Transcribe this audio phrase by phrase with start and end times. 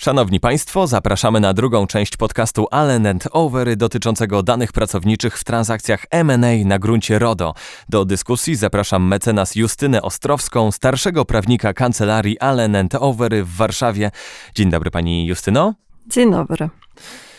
[0.00, 6.06] Szanowni Państwo, zapraszamy na drugą część podcastu Allen and Over dotyczącego danych pracowniczych w transakcjach
[6.10, 7.54] M&A na gruncie RODO.
[7.88, 14.10] Do dyskusji zapraszam mecenas Justynę Ostrowską, starszego prawnika kancelarii Allen and Over w Warszawie.
[14.54, 15.74] Dzień dobry Pani Justyno.
[16.06, 16.68] Dzień dobry.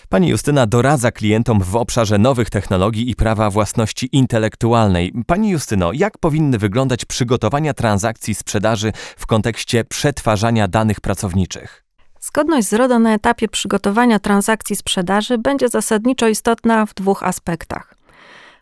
[0.10, 5.14] Pani Justyna doradza klientom w obszarze nowych technologii i prawa własności intelektualnej.
[5.28, 11.91] Pani Justyno, jak powinny wyglądać przygotowania transakcji sprzedaży w kontekście przetwarzania danych pracowniczych?
[12.22, 17.96] Zgodność z RODO na etapie przygotowania transakcji sprzedaży będzie zasadniczo istotna w dwóch aspektach.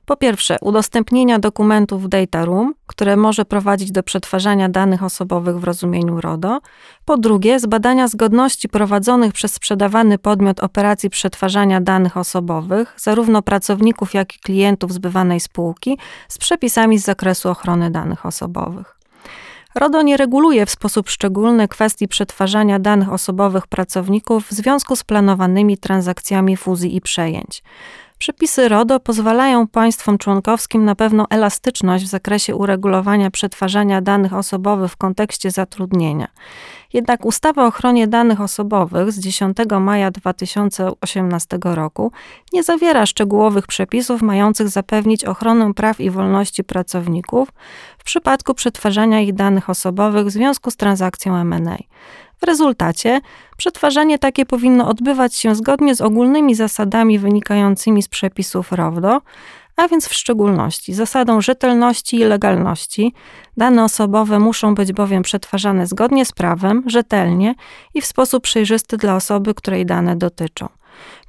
[0.05, 5.63] Po pierwsze, udostępnienia dokumentów w Data Room, które może prowadzić do przetwarzania danych osobowych w
[5.63, 6.59] rozumieniu RODO.
[7.05, 14.35] Po drugie, zbadania zgodności prowadzonych przez sprzedawany podmiot operacji przetwarzania danych osobowych, zarówno pracowników, jak
[14.35, 18.98] i klientów zbywanej spółki, z przepisami z zakresu ochrony danych osobowych.
[19.75, 25.77] RODO nie reguluje w sposób szczególny kwestii przetwarzania danych osobowych pracowników w związku z planowanymi
[25.77, 27.63] transakcjami fuzji i przejęć.
[28.19, 34.97] Przepisy RODO pozwalają państwom członkowskim na pewną elastyczność w zakresie uregulowania przetwarzania danych osobowych w
[34.97, 36.27] kontekście zatrudnienia.
[36.93, 42.11] Jednak ustawa o ochronie danych osobowych z 10 maja 2018 roku
[42.53, 47.49] nie zawiera szczegółowych przepisów mających zapewnić ochronę praw i wolności pracowników
[47.97, 51.77] w przypadku przetwarzania ich danych osobowych w związku z transakcją M&A.
[52.41, 53.21] W rezultacie
[53.57, 59.21] przetwarzanie takie powinno odbywać się zgodnie z ogólnymi zasadami wynikającymi z przepisów RODO,
[59.75, 63.13] a więc w szczególności zasadą rzetelności i legalności.
[63.57, 67.55] Dane osobowe muszą być bowiem przetwarzane zgodnie z prawem, rzetelnie
[67.93, 70.78] i w sposób przejrzysty dla osoby, której dane dotyczą.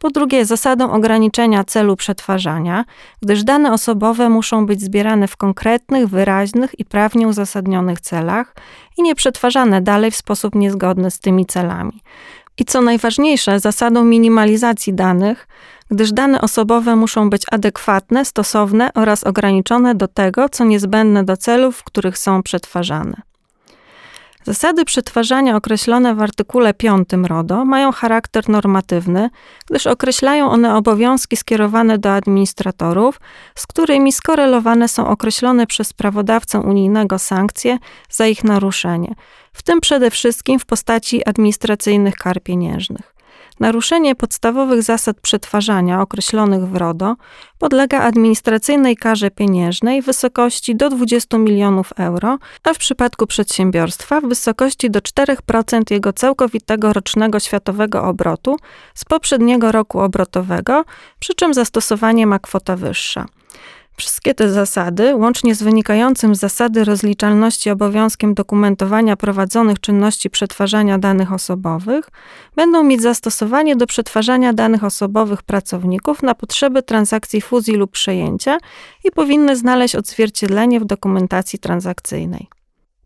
[0.00, 2.84] Po drugie, zasadą ograniczenia celu przetwarzania,
[3.22, 8.54] gdyż dane osobowe muszą być zbierane w konkretnych, wyraźnych i prawnie uzasadnionych celach
[8.98, 12.02] i nie przetwarzane dalej w sposób niezgodny z tymi celami.
[12.58, 15.48] I co najważniejsze, zasadą minimalizacji danych,
[15.90, 21.76] gdyż dane osobowe muszą być adekwatne, stosowne oraz ograniczone do tego, co niezbędne do celów,
[21.76, 23.29] w których są przetwarzane.
[24.44, 29.30] Zasady przetwarzania określone w artykule 5 RODO mają charakter normatywny,
[29.70, 33.20] gdyż określają one obowiązki skierowane do administratorów,
[33.54, 37.78] z którymi skorelowane są określone przez prawodawcę unijnego sankcje
[38.10, 39.14] za ich naruszenie,
[39.52, 43.19] w tym przede wszystkim w postaci administracyjnych kar pieniężnych.
[43.60, 47.16] Naruszenie podstawowych zasad przetwarzania określonych w RODO
[47.58, 54.24] podlega administracyjnej karze pieniężnej w wysokości do 20 milionów euro, a w przypadku przedsiębiorstwa w
[54.24, 58.56] wysokości do 4% jego całkowitego rocznego światowego obrotu
[58.94, 60.84] z poprzedniego roku obrotowego,
[61.18, 63.26] przy czym zastosowanie ma kwota wyższa.
[64.00, 71.32] Wszystkie te zasady, łącznie z wynikającym z zasady rozliczalności obowiązkiem dokumentowania prowadzonych czynności przetwarzania danych
[71.32, 72.08] osobowych,
[72.56, 78.58] będą mieć zastosowanie do przetwarzania danych osobowych pracowników na potrzeby transakcji fuzji lub przejęcia
[79.04, 82.48] i powinny znaleźć odzwierciedlenie w dokumentacji transakcyjnej.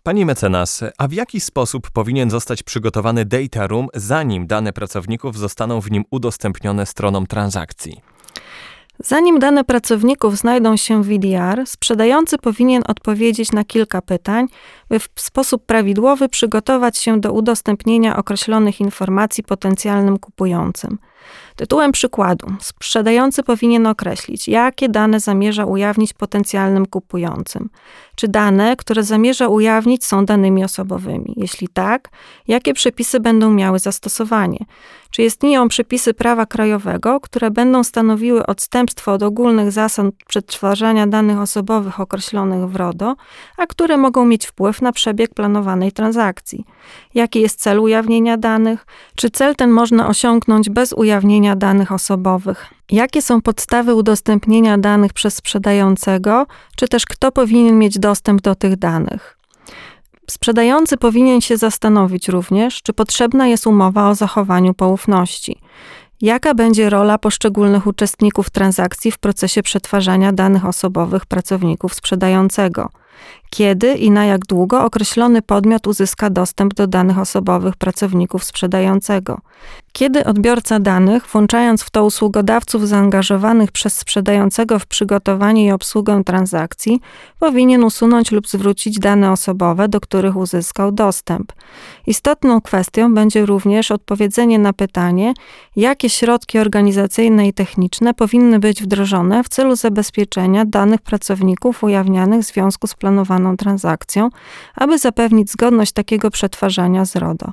[0.03, 5.81] Pani mecenas, a w jaki sposób powinien zostać przygotowany data room, zanim dane pracowników zostaną
[5.81, 8.14] w nim udostępnione stronom transakcji?
[8.99, 14.47] Zanim dane pracowników znajdą się w VDR, sprzedający powinien odpowiedzieć na kilka pytań,
[14.88, 20.99] by w sposób prawidłowy przygotować się do udostępnienia określonych informacji potencjalnym kupującym.
[21.56, 27.71] Tytułem przykładu, sprzedający powinien określić, jakie dane zamierza ujawnić potencjalnym kupującym.
[28.16, 31.34] Czy dane, które zamierza ujawnić, są danymi osobowymi?
[31.37, 32.09] Jeśli tak,
[32.49, 34.59] jakie przepisy będą miały zastosowanie?
[35.15, 42.01] Czy istnieją przepisy prawa krajowego, które będą stanowiły odstępstwo od ogólnych zasad przetwarzania danych osobowych
[42.01, 43.17] określonych w RODO,
[43.57, 46.65] a które mogą mieć wpływ na przebieg planowanej transakcji?
[47.15, 48.87] Jaki jest cel ujawnienia danych?
[49.17, 52.67] Czy cel ten można osiągnąć bez ujawnienia danych osobowych?
[52.91, 58.77] Jakie są podstawy udostępnienia danych przez sprzedającego, czy też kto powinien mieć dostęp do tych
[58.77, 59.38] danych?
[60.31, 65.61] Sprzedający powinien się zastanowić również, czy potrzebna jest umowa o zachowaniu poufności.
[66.21, 72.88] Jaka będzie rola poszczególnych uczestników transakcji w procesie przetwarzania danych osobowych pracowników sprzedającego?
[73.55, 79.41] Kiedy i na jak długo określony podmiot uzyska dostęp do danych osobowych pracowników sprzedającego.
[79.93, 87.01] Kiedy odbiorca danych, włączając w to usługodawców zaangażowanych przez sprzedającego w przygotowanie i obsługę transakcji,
[87.39, 91.53] powinien usunąć lub zwrócić dane osobowe, do których uzyskał dostęp.
[92.07, 95.35] Istotną kwestią będzie również odpowiedzenie na pytanie,
[95.77, 102.47] jakie środki organizacyjne i techniczne powinny być wdrożone w celu zabezpieczenia danych pracowników ujawnianych w
[102.47, 104.31] związku z planowaną daną transakcją,
[104.75, 107.52] aby zapewnić zgodność takiego przetwarzania z RODO.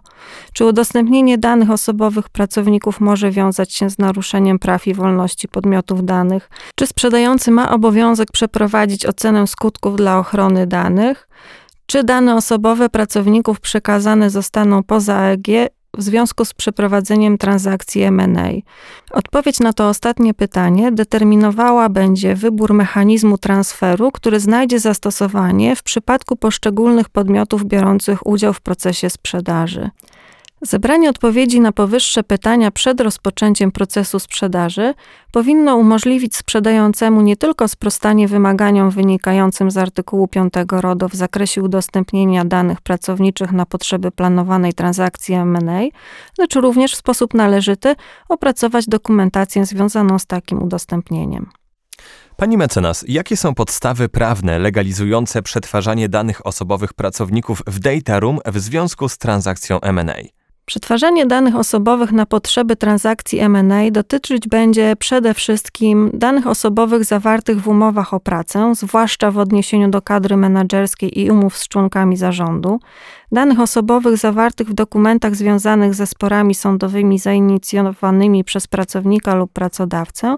[0.54, 6.50] Czy udostępnienie danych osobowych pracowników może wiązać się z naruszeniem praw i wolności podmiotów danych?
[6.76, 11.28] Czy sprzedający ma obowiązek przeprowadzić ocenę skutków dla ochrony danych?
[11.86, 15.48] Czy dane osobowe pracowników przekazane zostaną poza EG
[15.98, 18.50] w związku z przeprowadzeniem transakcji M&A?
[19.12, 26.36] Odpowiedź na to ostatnie pytanie determinowała będzie wybór mechanizmu transferu, który znajdzie zastosowanie w przypadku
[26.36, 29.90] poszczególnych podmiotów biorących udział w procesie sprzedaży.
[30.64, 34.94] Zebranie odpowiedzi na powyższe pytania przed rozpoczęciem procesu sprzedaży
[35.32, 42.46] powinno umożliwić sprzedającemu nie tylko sprostanie wymaganiom wynikającym z artykułu 5 RODO w zakresie udostępnienia
[42.46, 45.82] danych pracowniczych na potrzeby planowanej transakcji M&A,
[46.38, 47.96] lecz również w sposób należyty
[48.30, 51.50] opracować dokumentację związaną z takim udostępnieniem.
[52.38, 58.60] Pani mecenas, jakie są podstawy prawne legalizujące przetwarzanie danych osobowych pracowników w data room w
[58.60, 60.41] związku z transakcją M&A?
[60.66, 67.68] Przetwarzanie danych osobowych na potrzeby transakcji M&A dotyczyć będzie przede wszystkim danych osobowych zawartych w
[67.68, 72.80] umowach o pracę, zwłaszcza w odniesieniu do kadry menedżerskiej i umów z członkami zarządu,
[73.32, 80.36] danych osobowych zawartych w dokumentach związanych ze sporami sądowymi zainicjowanymi przez pracownika lub pracodawcę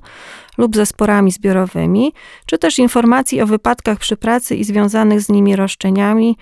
[0.58, 2.14] lub ze sporami zbiorowymi,
[2.46, 6.38] czy też informacji o wypadkach przy pracy i związanych z nimi roszczeniami,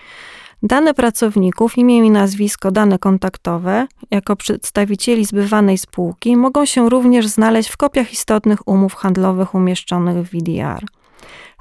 [0.64, 7.70] Dane pracowników, imię i nazwisko, dane kontaktowe, jako przedstawicieli zbywanej spółki, mogą się również znaleźć
[7.70, 10.86] w kopiach istotnych umów handlowych umieszczonych w VDR.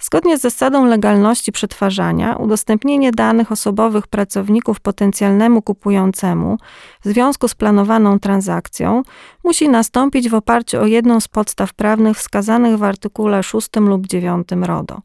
[0.01, 6.59] Zgodnie z zasadą legalności przetwarzania, udostępnienie danych osobowych pracowników potencjalnemu kupującemu
[7.05, 9.03] w związku z planowaną transakcją
[9.45, 14.49] musi nastąpić w oparciu o jedną z podstaw prawnych wskazanych w artykule 6 lub 9
[14.63, 15.01] RODO.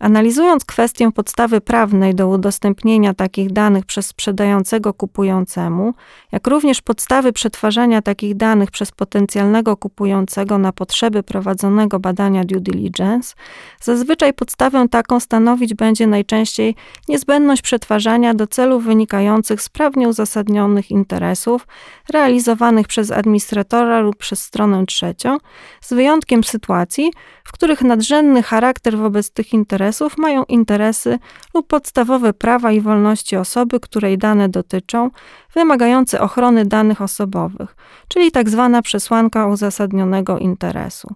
[0.00, 5.94] Analizując kwestię podstawy prawnej do udostępnienia takich danych przez sprzedającego kupującemu,
[6.32, 13.34] jak również podstawy przetwarzania takich danych przez potencjalnego kupującego na potrzeby prowadzonego badania due diligence,
[13.80, 16.74] zazwyczaj podstawę taką stanowić będzie najczęściej
[17.08, 21.66] niezbędność przetwarzania do celów wynikających z prawnie uzasadnionych interesów
[22.12, 25.38] realizowanych przez administratora lub przez stronę trzecią,
[25.80, 27.12] z wyjątkiem sytuacji,
[27.44, 29.83] w których nadrzędny charakter wobec tych interesów
[30.18, 31.18] mają interesy
[31.54, 35.10] lub podstawowe prawa i wolności osoby, której dane dotyczą,
[35.54, 37.76] wymagające ochrony danych osobowych,
[38.08, 38.70] czyli tzw.
[38.72, 41.14] Tak przesłanka uzasadnionego interesu.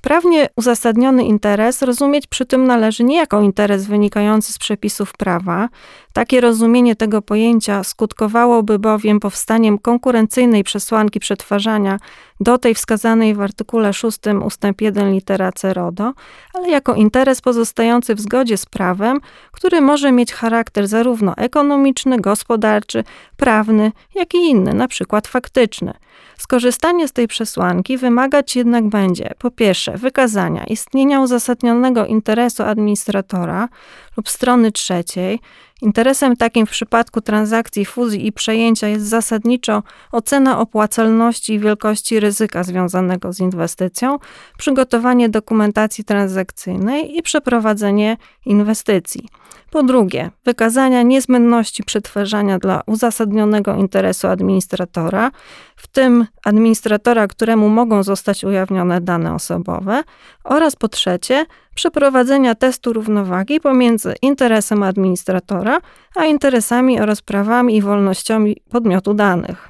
[0.00, 5.68] Prawnie uzasadniony interes rozumieć przy tym należy nie jako interes wynikający z przepisów prawa.
[6.12, 11.98] Takie rozumienie tego pojęcia skutkowałoby bowiem powstaniem konkurencyjnej przesłanki przetwarzania
[12.40, 14.62] do tej wskazanej w artykule 6 ust.
[14.80, 16.12] 1 litera C RODO,
[16.54, 19.20] ale jako interes pozostający w zgodzie z prawem,
[19.52, 23.04] który może mieć charakter zarówno ekonomiczny, gospodarczy,
[23.36, 25.92] prawny, jak i inny, na przykład faktyczny.
[26.38, 33.68] Skorzystanie z tej przesłanki wymagać jednak będzie po pierwsze wykazania istnienia uzasadnionego interesu administratora
[34.16, 35.40] lub strony trzeciej.
[35.82, 39.82] Interesem takim w przypadku transakcji fuzji i przejęcia jest zasadniczo
[40.12, 44.18] ocena opłacalności i wielkości ryzyka związanego z inwestycją,
[44.58, 48.16] przygotowanie dokumentacji transakcyjnej i przeprowadzenie
[48.46, 49.28] inwestycji.
[49.70, 55.30] Po drugie, wykazania niezbędności przetwarzania dla uzasadnionego interesu administratora,
[55.76, 60.02] w tym administratora, któremu mogą zostać ujawnione dane osobowe,
[60.44, 61.46] oraz po trzecie,
[61.80, 65.80] przeprowadzenia testu równowagi pomiędzy interesem administratora
[66.16, 69.68] a interesami oraz prawami i wolnościami podmiotu danych.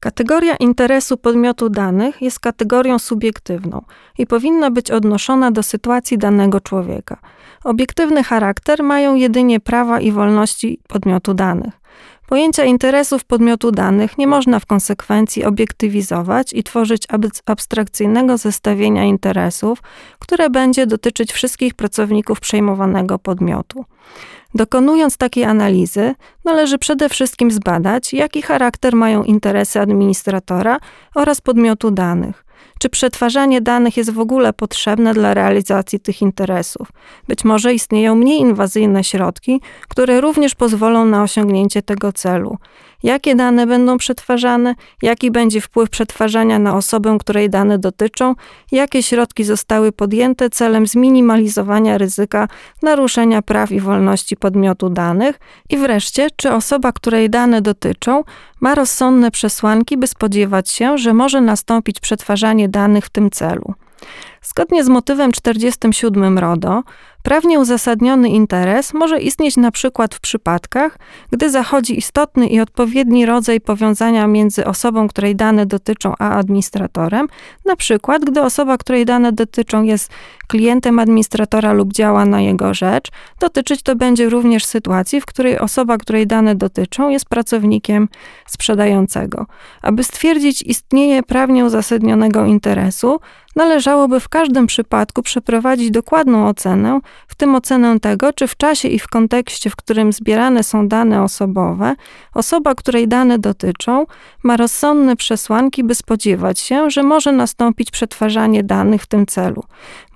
[0.00, 3.82] Kategoria interesu podmiotu danych jest kategorią subiektywną
[4.18, 7.16] i powinna być odnoszona do sytuacji danego człowieka.
[7.64, 11.79] Obiektywny charakter mają jedynie prawa i wolności podmiotu danych.
[12.30, 17.06] Pojęcia interesów podmiotu danych nie można w konsekwencji obiektywizować i tworzyć
[17.46, 19.82] abstrakcyjnego zestawienia interesów,
[20.18, 23.84] które będzie dotyczyć wszystkich pracowników przejmowanego podmiotu.
[24.54, 30.78] Dokonując takiej analizy, należy przede wszystkim zbadać, jaki charakter mają interesy administratora
[31.14, 32.44] oraz podmiotu danych.
[32.78, 36.88] Czy przetwarzanie danych jest w ogóle potrzebne dla realizacji tych interesów?
[37.28, 42.58] Być może istnieją mniej inwazyjne środki, które również pozwolą na osiągnięcie tego celu
[43.02, 48.34] jakie dane będą przetwarzane, jaki będzie wpływ przetwarzania na osobę, której dane dotyczą,
[48.72, 52.48] jakie środki zostały podjęte celem zminimalizowania ryzyka
[52.82, 55.38] naruszenia praw i wolności podmiotu danych
[55.70, 58.24] i wreszcie, czy osoba, której dane dotyczą,
[58.60, 63.74] ma rozsądne przesłanki, by spodziewać się, że może nastąpić przetwarzanie danych w tym celu.
[64.42, 66.82] Zgodnie z motywem 47 RODO,
[67.22, 70.98] Prawnie uzasadniony interes może istnieć na przykład w przypadkach,
[71.30, 77.28] gdy zachodzi istotny i odpowiedni rodzaj powiązania między osobą, której dane dotyczą, a administratorem,
[77.64, 80.10] na przykład gdy osoba, której dane dotyczą, jest
[80.46, 83.08] klientem administratora lub działa na jego rzecz.
[83.40, 88.08] Dotyczyć to będzie również sytuacji, w której osoba, której dane dotyczą, jest pracownikiem
[88.46, 89.46] sprzedającego.
[89.82, 93.20] Aby stwierdzić istnienie prawnie uzasadnionego interesu,
[93.56, 98.98] należałoby w każdym przypadku przeprowadzić dokładną ocenę, w tym ocenę tego, czy w czasie i
[98.98, 101.94] w kontekście, w którym zbierane są dane osobowe,
[102.34, 104.06] osoba, której dane dotyczą,
[104.42, 109.64] ma rozsądne przesłanki, by spodziewać się, że może nastąpić przetwarzanie danych w tym celu.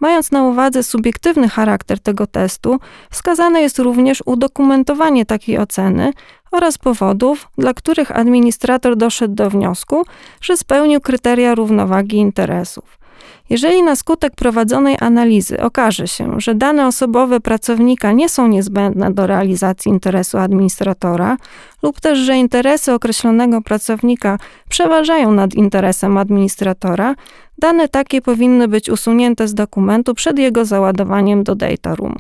[0.01, 2.79] Mając na uwadze subiektywny charakter tego testu,
[3.11, 6.13] wskazane jest również udokumentowanie takiej oceny
[6.51, 10.05] oraz powodów, dla których administrator doszedł do wniosku,
[10.41, 13.04] że spełnił kryteria równowagi interesów.
[13.51, 19.27] Jeżeli na skutek prowadzonej analizy okaże się, że dane osobowe pracownika nie są niezbędne do
[19.27, 21.37] realizacji interesu administratora,
[21.83, 27.15] lub też, że interesy określonego pracownika przeważają nad interesem administratora,
[27.59, 32.15] dane takie powinny być usunięte z dokumentu przed jego załadowaniem do data room.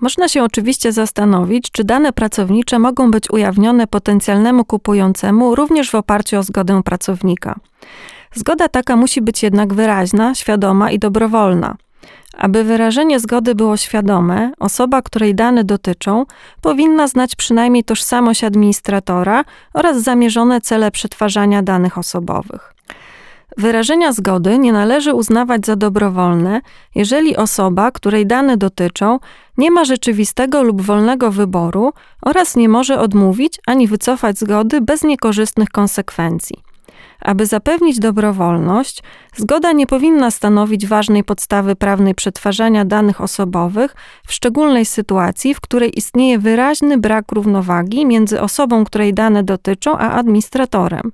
[0.00, 6.38] Można się oczywiście zastanowić, czy dane pracownicze mogą być ujawnione potencjalnemu kupującemu również w oparciu
[6.38, 7.60] o zgodę pracownika.
[8.34, 11.76] Zgoda taka musi być jednak wyraźna, świadoma i dobrowolna.
[12.38, 16.26] Aby wyrażenie zgody było świadome, osoba, której dane dotyczą,
[16.60, 22.74] powinna znać przynajmniej tożsamość administratora oraz zamierzone cele przetwarzania danych osobowych.
[23.58, 26.60] Wyrażenia zgody nie należy uznawać za dobrowolne,
[26.94, 29.18] jeżeli osoba, której dane dotyczą,
[29.58, 35.68] nie ma rzeczywistego lub wolnego wyboru oraz nie może odmówić ani wycofać zgody bez niekorzystnych
[35.68, 36.71] konsekwencji.
[37.20, 39.02] Aby zapewnić dobrowolność,
[39.36, 43.94] zgoda nie powinna stanowić ważnej podstawy prawnej przetwarzania danych osobowych,
[44.26, 50.10] w szczególnej sytuacji, w której istnieje wyraźny brak równowagi między osobą, której dane dotyczą, a
[50.10, 51.12] administratorem.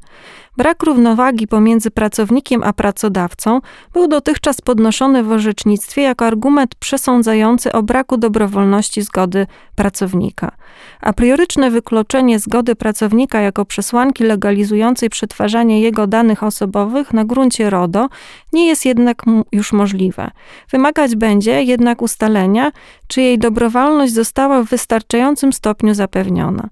[0.59, 3.61] Brak równowagi pomiędzy pracownikiem a pracodawcą
[3.93, 9.47] był dotychczas podnoszony w orzecznictwie jako argument przesądzający o braku dobrowolności zgody
[9.77, 10.53] pracownika.
[11.01, 18.09] A prioryczne wykluczenie zgody pracownika jako przesłanki legalizującej przetwarzanie jego danych osobowych na gruncie RODO
[18.53, 19.23] nie jest jednak
[19.53, 20.31] już możliwe.
[20.71, 22.73] Wymagać będzie jednak ustalenia,
[23.07, 26.69] czy jej dobrowolność została w wystarczającym stopniu zapewniona.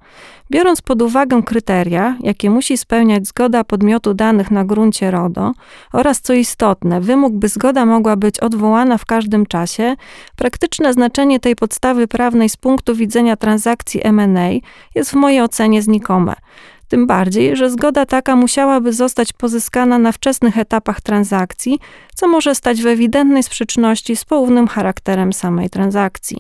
[0.51, 5.53] Biorąc pod uwagę kryteria, jakie musi spełniać zgoda podmiotu danych na gruncie RODO
[5.93, 9.97] oraz co istotne, wymóg, by zgoda mogła być odwołana w każdym czasie,
[10.37, 14.49] praktyczne znaczenie tej podstawy prawnej z punktu widzenia transakcji M&A
[14.95, 16.35] jest w mojej ocenie znikome.
[16.89, 21.79] Tym bardziej, że zgoda taka musiałaby zostać pozyskana na wczesnych etapach transakcji,
[22.15, 26.39] co może stać w ewidentnej sprzeczności z poufnym charakterem samej transakcji.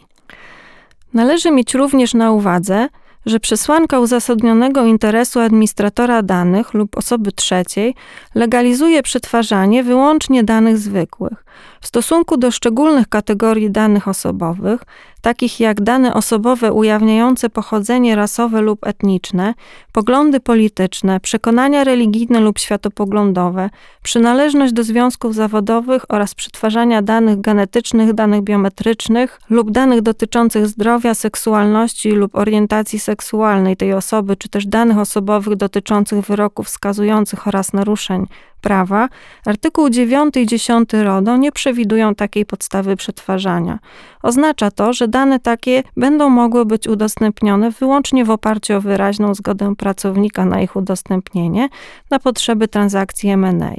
[1.14, 2.88] Należy mieć również na uwadze,
[3.26, 7.94] że przesłanka uzasadnionego interesu administratora danych lub osoby trzeciej
[8.34, 11.45] legalizuje przetwarzanie wyłącznie danych zwykłych.
[11.80, 14.80] W stosunku do szczególnych kategorii danych osobowych,
[15.20, 19.54] takich jak dane osobowe ujawniające pochodzenie rasowe lub etniczne,
[19.92, 23.70] poglądy polityczne, przekonania religijne lub światopoglądowe,
[24.02, 32.10] przynależność do związków zawodowych oraz przetwarzania danych genetycznych, danych biometrycznych lub danych dotyczących zdrowia, seksualności
[32.10, 38.26] lub orientacji seksualnej tej osoby, czy też danych osobowych dotyczących wyroków wskazujących oraz naruszeń
[38.66, 39.08] prawa,
[39.44, 43.78] artykuł 9 i 10 RODO nie przewidują takiej podstawy przetwarzania.
[44.22, 49.76] Oznacza to, że dane takie będą mogły być udostępnione wyłącznie w oparciu o wyraźną zgodę
[49.76, 51.68] pracownika na ich udostępnienie
[52.10, 53.70] na potrzeby transakcji M&A.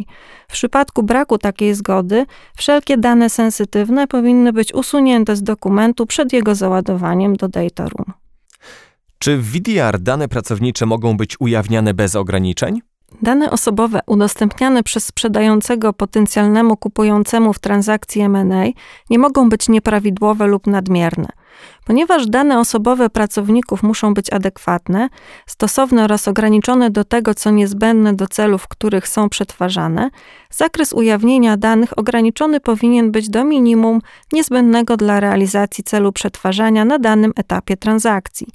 [0.48, 2.26] W przypadku braku takiej zgody,
[2.58, 8.14] wszelkie dane sensytywne powinny być usunięte z dokumentu przed jego załadowaniem do data room.
[9.20, 12.82] Czy w VDR dane pracownicze mogą być ujawniane bez ograniczeń?
[13.22, 18.64] Dane osobowe udostępniane przez sprzedającego potencjalnemu kupującemu w transakcji M&A
[19.10, 21.28] nie mogą być nieprawidłowe lub nadmierne.
[21.86, 25.10] Ponieważ dane osobowe pracowników muszą być adekwatne,
[25.46, 30.10] stosowne oraz ograniczone do tego, co niezbędne do celów, których są przetwarzane,
[30.50, 37.34] zakres ujawnienia danych ograniczony powinien być do minimum niezbędnego dla realizacji celu przetwarzania na danym
[37.36, 38.48] etapie transakcji.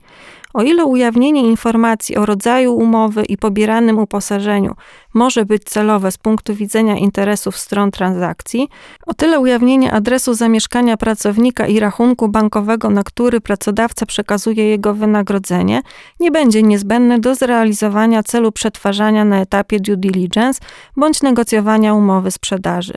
[0.55, 4.75] O ile ujawnienie informacji o rodzaju umowy i pobieranym uposażeniu
[5.15, 8.69] może być celowe z punktu widzenia interesów stron transakcji,
[9.07, 15.83] o tyle ujawnienie adresu zamieszkania pracownika i rachunku bankowego, na który pracodawca przekazuje jego wynagrodzenie,
[16.21, 20.61] nie będzie niezbędne do zrealizowania celu przetwarzania na etapie due diligence
[20.97, 22.95] bądź negocjowania umowy sprzedaży.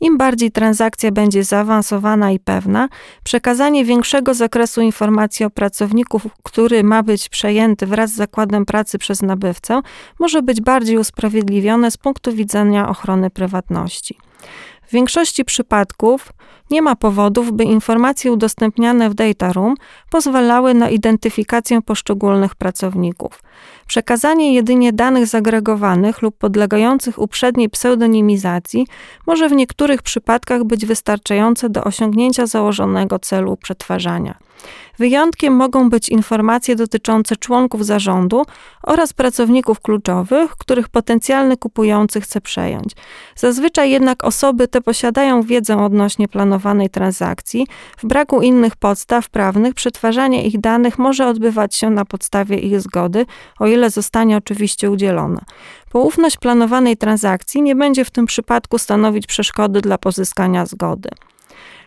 [0.00, 2.88] Im bardziej transakcja będzie zaawansowana i pewna,
[3.24, 9.22] przekazanie większego zakresu informacji o pracowniku, który ma być przejęty wraz z zakładem pracy przez
[9.22, 9.80] nabywcę,
[10.18, 11.51] może być bardziej usprawiedliwione
[11.90, 14.18] z punktu widzenia ochrony prywatności.
[14.92, 16.32] W większości przypadków
[16.70, 19.74] nie ma powodów, by informacje udostępniane w data room
[20.10, 23.42] pozwalały na identyfikację poszczególnych pracowników.
[23.86, 28.86] Przekazanie jedynie danych zagregowanych lub podlegających uprzedniej pseudonimizacji
[29.26, 34.38] może w niektórych przypadkach być wystarczające do osiągnięcia założonego celu przetwarzania.
[34.98, 38.42] Wyjątkiem mogą być informacje dotyczące członków zarządu
[38.82, 42.92] oraz pracowników kluczowych, których potencjalny kupujący chce przejąć.
[43.36, 47.66] Zazwyczaj jednak osoby te posiadają wiedzę odnośnie planowanej transakcji.
[47.98, 53.26] W braku innych podstaw prawnych przetwarzanie ich danych może odbywać się na podstawie ich zgody,
[53.58, 55.40] o ile zostanie oczywiście udzielona.
[55.92, 61.08] Poufność planowanej transakcji nie będzie w tym przypadku stanowić przeszkody dla pozyskania zgody.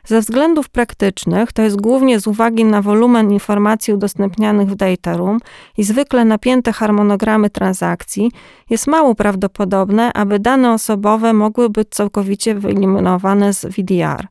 [0.05, 5.39] Ze względów praktycznych, to jest głównie z uwagi na wolumen informacji udostępnianych w data room
[5.77, 8.31] i zwykle napięte harmonogramy transakcji,
[8.69, 14.27] jest mało prawdopodobne, aby dane osobowe mogły być całkowicie wyeliminowane z VDR.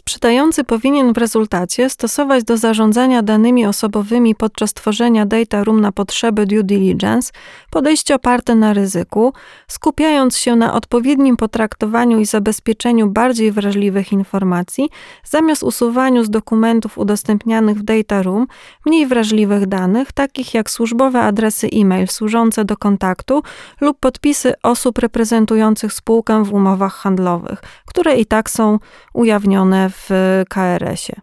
[0.00, 6.46] Sprzedający powinien w rezultacie stosować do zarządzania danymi osobowymi podczas tworzenia data room na potrzeby
[6.46, 7.32] due diligence
[7.70, 9.32] podejście oparte na ryzyku,
[9.68, 14.90] skupiając się na odpowiednim potraktowaniu i zabezpieczeniu bardziej wrażliwych informacji,
[15.24, 18.46] zamiast usuwaniu z dokumentów udostępnianych w data room
[18.86, 23.42] mniej wrażliwych danych, takich jak służbowe adresy e-mail służące do kontaktu
[23.80, 28.78] lub podpisy osób reprezentujących spółkę w umowach handlowych, które i tak są
[29.14, 30.10] ujawnione w
[30.48, 31.20] KRS-ie.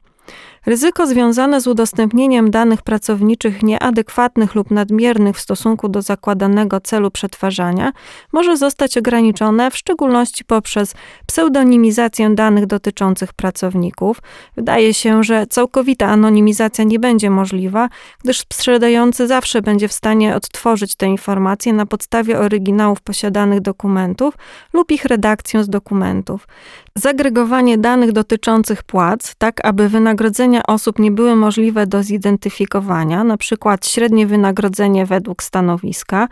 [0.68, 7.92] Ryzyko związane z udostępnieniem danych pracowniczych nieadekwatnych lub nadmiernych w stosunku do zakładanego celu przetwarzania
[8.34, 10.94] może zostać ograniczone, w szczególności poprzez
[11.28, 14.22] pseudonimizację danych dotyczących pracowników.
[14.56, 17.90] Wydaje się, że całkowita anonimizacja nie będzie możliwa,
[18.24, 24.34] gdyż sprzedający zawsze będzie w stanie odtworzyć te informacje na podstawie oryginałów posiadanych dokumentów
[24.74, 26.48] lub ich redakcję z dokumentów.
[26.96, 33.78] Zagregowanie danych dotyczących płac, tak aby wynagrodzenia osób nie były możliwe do zidentyfikowania, np.
[33.84, 36.28] średnie wynagrodzenie według stanowiska,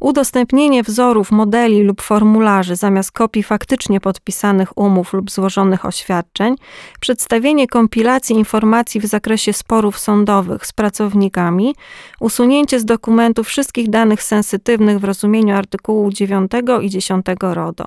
[0.00, 6.54] udostępnienie wzorów, modeli lub formularzy zamiast kopii faktycznie podpisanych umów lub złożonych oświadczeń,
[7.00, 11.74] przedstawienie kompilacji informacji w zakresie sporów sądowych z pracownikami,
[12.20, 16.50] usunięcie z dokumentu wszystkich danych sensytywnych w rozumieniu artykułu 9
[16.82, 17.84] i 10 RODO.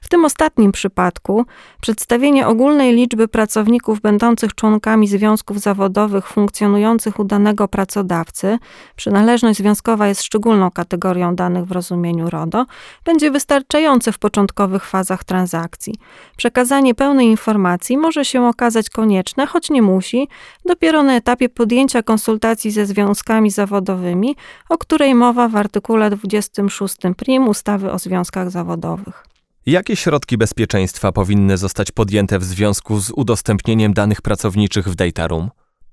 [0.00, 1.46] W tym ostatnim przypadku
[1.80, 8.58] przedstawienie ogólnej liczby pracowników będących członkami związków zawodowych funkcjonujących u danego pracodawcy,
[8.96, 12.66] przynależność związkowa jest szczególną kategorią danych w rozumieniu RODO,
[13.04, 15.94] będzie wystarczające w początkowych fazach transakcji.
[16.36, 20.28] Przekazanie pełnej informacji może się okazać konieczne, choć nie musi,
[20.64, 24.36] dopiero na etapie podjęcia konsultacji ze związkami zawodowymi,
[24.68, 29.35] o której mowa w artykule 26 prim ustawy o związkach zawodowych.
[29.66, 35.50] Jakie środki bezpieczeństwa powinny zostać podjęte w związku z udostępnieniem danych pracowniczych w Data Room?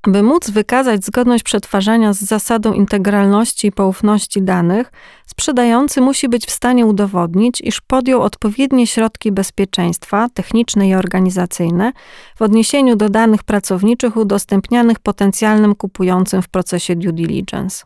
[0.07, 4.91] By móc wykazać zgodność przetwarzania z zasadą integralności i poufności danych,
[5.27, 11.91] sprzedający musi być w stanie udowodnić, iż podjął odpowiednie środki bezpieczeństwa techniczne i organizacyjne
[12.37, 17.85] w odniesieniu do danych pracowniczych udostępnianych potencjalnym kupującym w procesie due diligence.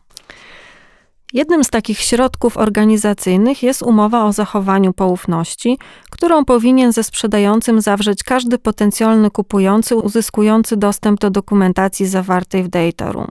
[1.32, 5.78] Jednym z takich środków organizacyjnych jest umowa o zachowaniu poufności,
[6.10, 13.12] którą powinien ze sprzedającym zawrzeć każdy potencjalny kupujący uzyskujący dostęp do dokumentacji zawartej w data
[13.12, 13.28] room.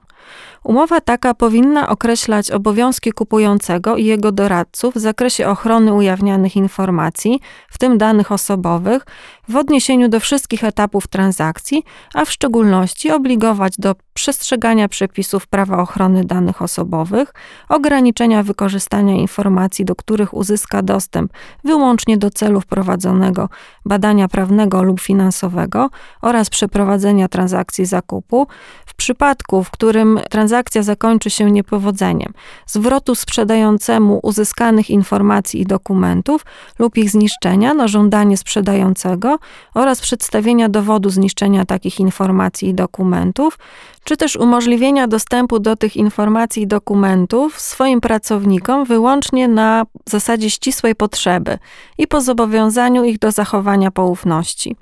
[0.63, 7.77] Umowa taka powinna określać obowiązki kupującego i jego doradców w zakresie ochrony ujawnianych informacji, w
[7.77, 9.05] tym danych osobowych,
[9.49, 11.83] w odniesieniu do wszystkich etapów transakcji,
[12.13, 17.33] a w szczególności obligować do przestrzegania przepisów prawa ochrony danych osobowych,
[17.69, 21.33] ograniczenia wykorzystania informacji, do których uzyska dostęp
[21.63, 23.49] wyłącznie do celów prowadzonego
[23.85, 25.89] badania prawnego lub finansowego
[26.21, 28.47] oraz przeprowadzenia transakcji zakupu,
[28.85, 32.33] w przypadku, w którym transakcja zakończy się niepowodzeniem,
[32.65, 36.45] zwrotu sprzedającemu uzyskanych informacji i dokumentów
[36.79, 39.36] lub ich zniszczenia na żądanie sprzedającego
[39.73, 43.59] Oraz przedstawienia dowodu zniszczenia takich informacji i dokumentów,
[44.03, 50.95] czy też umożliwienia dostępu do tych informacji i dokumentów swoim pracownikom wyłącznie na zasadzie ścisłej
[50.95, 51.59] potrzeby
[51.97, 54.75] i po zobowiązaniu ich do zachowania poufności.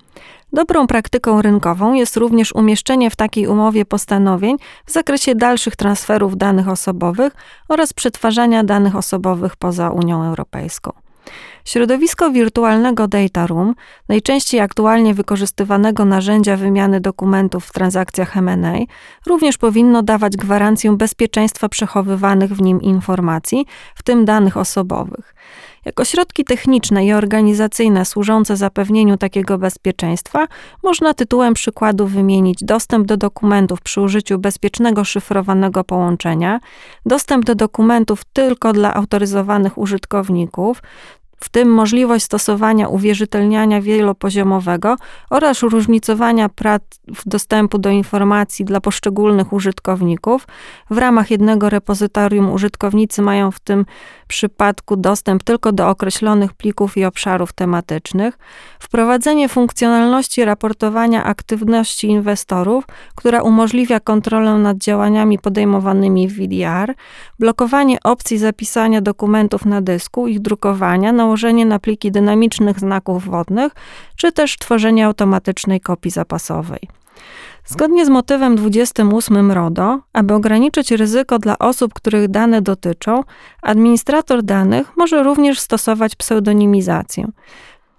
[0.53, 6.69] Dobrą praktyką rynkową jest również umieszczenie w takiej umowie postanowień w zakresie dalszych transferów danych
[6.69, 7.33] osobowych
[7.69, 11.04] oraz przetwarzania danych osobowych poza Unią Europejską.
[11.65, 13.75] Środowisko wirtualnego Data Room,
[14.09, 18.73] najczęściej aktualnie wykorzystywanego narzędzia wymiany dokumentów w transakcjach M&A,
[19.27, 25.35] również powinno dawać gwarancję bezpieczeństwa przechowywanych w nim informacji, w tym danych osobowych.
[25.85, 30.47] Jako środki techniczne i organizacyjne służące zapewnieniu takiego bezpieczeństwa
[30.83, 36.59] można tytułem przykładu wymienić dostęp do dokumentów przy użyciu bezpiecznego szyfrowanego połączenia,
[37.05, 40.81] dostęp do dokumentów tylko dla autoryzowanych użytkowników,
[41.39, 44.95] w tym możliwość stosowania uwierzytelniania wielopoziomowego
[45.29, 46.81] oraz różnicowania praw
[47.25, 50.47] dostępu do informacji dla poszczególnych użytkowników.
[50.89, 53.85] W ramach jednego repozytorium użytkownicy mają w tym
[54.27, 58.37] przypadku dostęp tylko do określonych plików i obszarów tematycznych.
[58.79, 62.83] Wprowadzenie funkcjonalności raportowania aktywności inwestorów,
[63.15, 66.93] która umożliwia kontrolę nad działaniami podejmowanymi w VDR,
[67.39, 73.73] blokowanie opcji zapisania dokumentów na dysku, ich drukowania, nałożenie na pliki dynamicznych znaków wodnych,
[74.15, 76.79] czy też tworzenie automatycznej kopii zapasowej.
[77.65, 83.23] Zgodnie z motywem 28 RODO, aby ograniczyć ryzyko dla osób, których dane dotyczą,
[83.61, 87.27] administrator danych może również stosować pseudonimizację.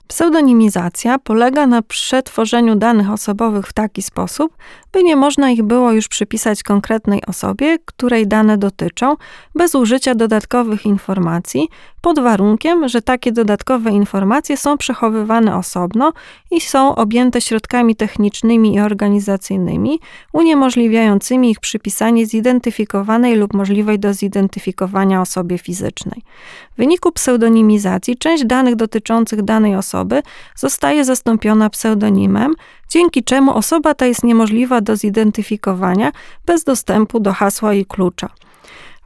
[0.08, 4.56] Pseudonimizacja polega na przetworzeniu danych osobowych w taki sposób,
[4.96, 9.16] by nie można ich było już przypisać konkretnej osobie, której dane dotyczą,
[9.54, 11.68] bez użycia dodatkowych informacji,
[12.00, 16.12] pod warunkiem, że takie dodatkowe informacje są przechowywane osobno
[16.50, 20.00] i są objęte środkami technicznymi i organizacyjnymi,
[20.32, 26.22] uniemożliwiającymi ich przypisanie zidentyfikowanej lub możliwej do zidentyfikowania osobie fizycznej.
[26.72, 30.22] W wyniku pseudonimizacji część danych dotyczących danej osoby
[30.54, 32.54] zostaje zastąpiona pseudonimem,
[32.88, 36.12] dzięki czemu osoba ta jest niemożliwa do zidentyfikowania
[36.46, 38.28] bez dostępu do hasła i klucza.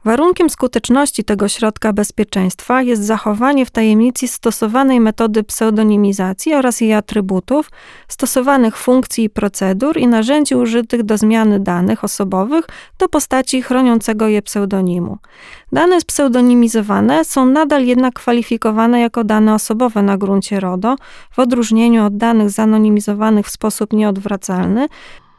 [0.05, 7.69] Warunkiem skuteczności tego środka bezpieczeństwa jest zachowanie w tajemnicy stosowanej metody pseudonimizacji oraz jej atrybutów,
[8.07, 12.65] stosowanych funkcji i procedur i narzędzi użytych do zmiany danych osobowych
[12.99, 15.17] do postaci chroniącego je pseudonimu.
[15.71, 20.95] Dane spseudonimizowane są nadal jednak kwalifikowane jako dane osobowe na gruncie RODO,
[21.31, 24.87] w odróżnieniu od danych zanonimizowanych w sposób nieodwracalny,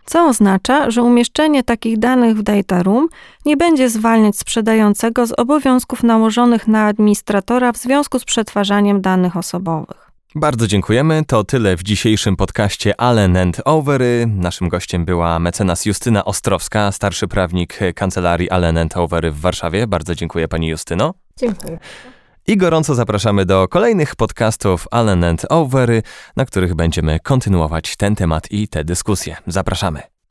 [0.05, 3.09] co oznacza, że umieszczenie takich danych w data room
[3.47, 10.13] nie będzie zwalniać sprzedającego z obowiązków nałożonych na administratora w związku z przetwarzaniem danych osobowych.
[10.35, 11.23] Bardzo dziękujemy.
[11.27, 14.27] To tyle w dzisiejszym podcaście Allen and Overy.
[14.27, 19.87] Naszym gościem była mecenas Justyna Ostrowska, starszy prawnik kancelarii Allen and Overy w Warszawie.
[19.87, 21.15] Bardzo dziękuję pani Justyno.
[21.37, 21.79] Dziękuję.
[22.47, 26.03] I gorąco zapraszamy do kolejnych podcastów Allen and Overy,
[26.37, 29.37] na których będziemy kontynuować ten temat i te dyskusje.
[29.47, 30.22] Zapraszamy.